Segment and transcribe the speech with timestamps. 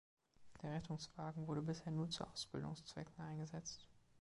[0.63, 3.85] Der Rettungswagen wurde bisher nur zu Ausbildungszwecken eingesetzt.